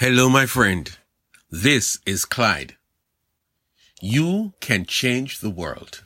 [0.00, 0.96] Hello, my friend.
[1.50, 2.78] This is Clyde.
[4.00, 6.04] You can change the world.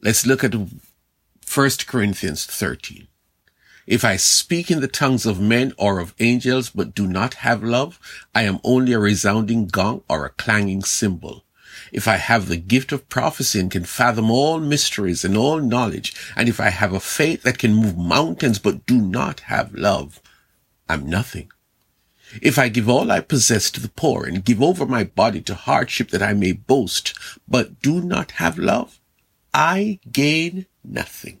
[0.00, 0.70] Let's look at 1
[1.86, 3.06] Corinthians 13.
[3.86, 7.62] If I speak in the tongues of men or of angels, but do not have
[7.62, 8.00] love,
[8.34, 11.44] I am only a resounding gong or a clanging cymbal.
[11.92, 16.16] If I have the gift of prophecy and can fathom all mysteries and all knowledge,
[16.34, 20.22] and if I have a faith that can move mountains, but do not have love,
[20.88, 21.50] I'm nothing.
[22.42, 25.54] If I give all I possess to the poor and give over my body to
[25.54, 27.14] hardship that I may boast,
[27.46, 29.00] but do not have love,
[29.52, 31.40] I gain nothing.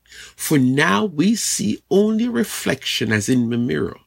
[0.35, 3.97] For now we see only reflection as in a mirror.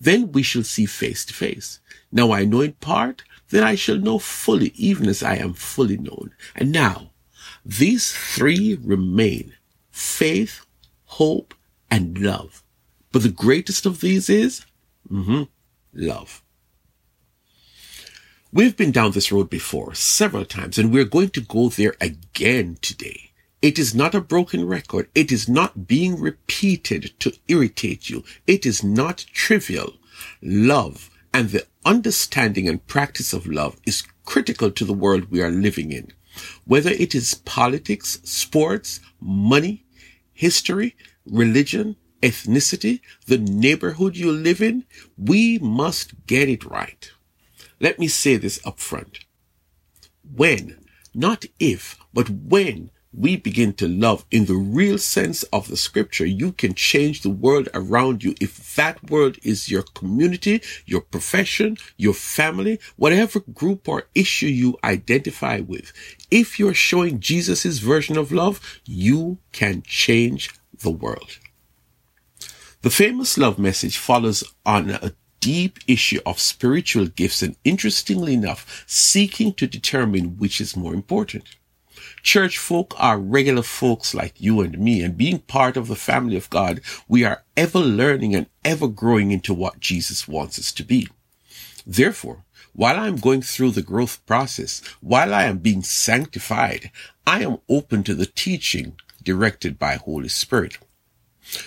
[0.00, 1.80] Then we shall see face to face.
[2.10, 5.96] Now I know in part, then I shall know fully, even as I am fully
[5.96, 6.34] known.
[6.54, 7.10] And now,
[7.64, 9.54] these three remain
[9.90, 10.64] faith,
[11.04, 11.54] hope,
[11.90, 12.62] and love.
[13.12, 14.64] But the greatest of these is
[15.10, 15.44] mm-hmm,
[15.94, 16.42] love.
[18.52, 22.78] We've been down this road before several times, and we're going to go there again
[22.82, 23.31] today.
[23.62, 25.08] It is not a broken record.
[25.14, 28.24] It is not being repeated to irritate you.
[28.46, 29.94] It is not trivial.
[30.42, 35.50] Love and the understanding and practice of love is critical to the world we are
[35.50, 36.12] living in.
[36.64, 39.84] Whether it is politics, sports, money,
[40.32, 44.84] history, religion, ethnicity, the neighborhood you live in,
[45.16, 47.10] we must get it right.
[47.80, 49.20] Let me say this up front.
[50.34, 50.78] When,
[51.14, 56.24] not if, but when we begin to love in the real sense of the scripture,
[56.24, 58.34] you can change the world around you.
[58.40, 64.78] If that world is your community, your profession, your family, whatever group or issue you
[64.82, 65.92] identify with,
[66.30, 71.38] if you're showing Jesus' version of love, you can change the world.
[72.80, 78.84] The famous love message follows on a deep issue of spiritual gifts and interestingly enough,
[78.86, 81.56] seeking to determine which is more important.
[82.22, 86.36] Church folk are regular folks like you and me, and being part of the family
[86.36, 90.84] of God, we are ever learning and ever growing into what Jesus wants us to
[90.84, 91.08] be.
[91.84, 92.44] Therefore,
[92.74, 96.90] while I am going through the growth process, while I am being sanctified,
[97.26, 100.78] I am open to the teaching directed by Holy Spirit.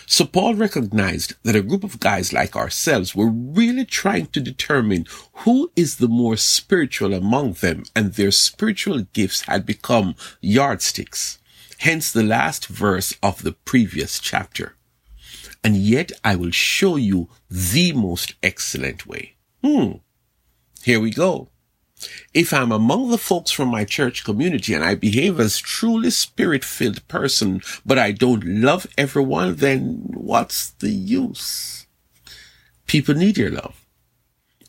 [0.05, 5.05] So Paul recognized that a group of guys like ourselves were really trying to determine
[5.43, 11.39] who is the more spiritual among them and their spiritual gifts had become yardsticks.
[11.79, 14.75] Hence the last verse of the previous chapter.
[15.63, 19.35] And yet I will show you the most excellent way.
[19.63, 19.93] Hmm.
[20.83, 21.49] Here we go.
[22.33, 27.07] If I'm among the folks from my church community and I behave as truly spirit-filled
[27.07, 31.87] person, but I don't love everyone, then what's the use?
[32.85, 33.85] People need your love.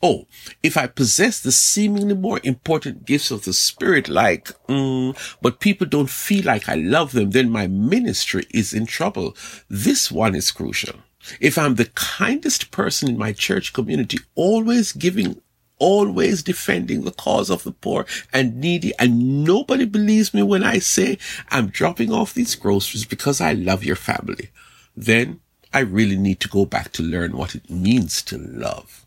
[0.02, 0.26] Oh,
[0.62, 5.86] if I possess the seemingly more important gifts of the spirit, like, mm, but people
[5.86, 9.34] don't feel like I love them, then my ministry is in trouble.
[9.68, 10.96] This one is crucial.
[11.40, 15.40] If I'm the kindest person in my church community, always giving
[15.78, 18.92] always defending the cause of the poor and needy.
[18.98, 21.18] And nobody believes me when I say
[21.50, 24.50] I'm dropping off these groceries because I love your family.
[24.96, 25.40] Then
[25.72, 29.06] I really need to go back to learn what it means to love.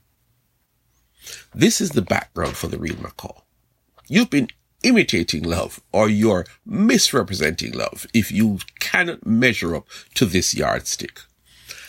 [1.53, 3.41] This is the background for the real McCall.
[4.07, 4.49] You've been
[4.83, 9.85] imitating love or you're misrepresenting love if you cannot measure up
[10.15, 11.21] to this yardstick.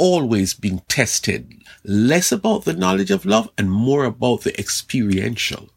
[0.00, 5.68] always being tested, less about the knowledge of love and more about the experiential.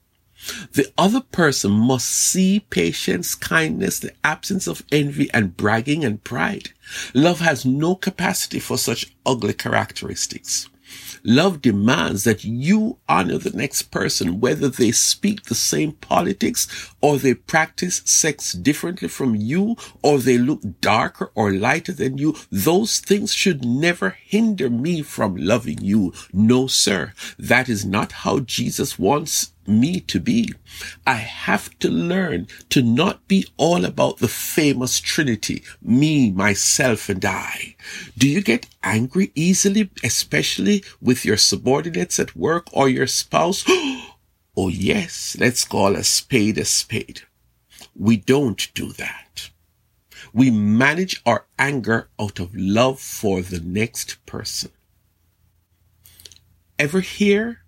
[0.71, 6.71] The other person must see patience, kindness, the absence of envy and bragging and pride.
[7.13, 10.69] Love has no capacity for such ugly characteristics.
[11.23, 17.17] Love demands that you honor the next person, whether they speak the same politics or
[17.17, 22.35] they practice sex differently from you or they look darker or lighter than you.
[22.51, 26.13] Those things should never hinder me from loving you.
[26.33, 27.13] No, sir.
[27.39, 30.53] That is not how Jesus wants me to be.
[31.05, 37.23] I have to learn to not be all about the famous Trinity, me, myself, and
[37.23, 37.75] I.
[38.17, 43.63] Do you get angry easily, especially with your subordinates at work or your spouse?
[43.67, 47.21] oh yes, let's call a spade a spade.
[47.95, 49.49] We don't do that.
[50.33, 54.71] We manage our anger out of love for the next person.
[56.79, 57.62] Ever hear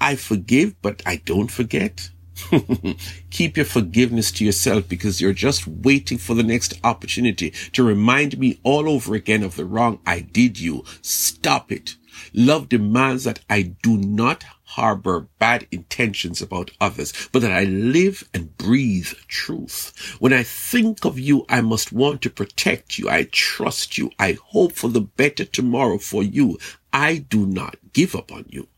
[0.00, 2.10] I forgive, but I don't forget.
[3.30, 8.38] Keep your forgiveness to yourself because you're just waiting for the next opportunity to remind
[8.38, 10.84] me all over again of the wrong I did you.
[11.02, 11.96] Stop it.
[12.32, 18.28] Love demands that I do not harbor bad intentions about others, but that I live
[18.32, 20.16] and breathe truth.
[20.20, 23.08] When I think of you, I must want to protect you.
[23.08, 24.10] I trust you.
[24.18, 26.58] I hope for the better tomorrow for you.
[26.92, 28.68] I do not give up on you.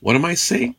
[0.00, 0.76] What am I saying?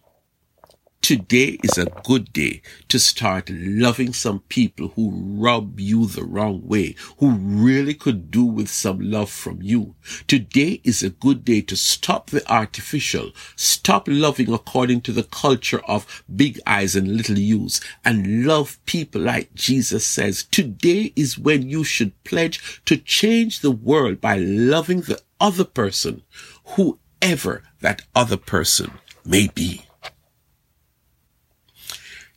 [1.01, 6.65] Today is a good day to start loving some people who rub you the wrong
[6.65, 9.95] way, who really could do with some love from you.
[10.27, 15.81] Today is a good day to stop the artificial, stop loving according to the culture
[15.85, 20.43] of big eyes and little U's, and love people like Jesus says.
[20.43, 26.23] Today is when you should pledge to change the world by loving the other person,
[26.63, 28.91] whoever that other person
[29.25, 29.83] may be.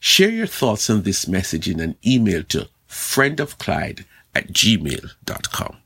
[0.00, 5.81] Share your thoughts on this message in an email to friendofclyde at gmail.com.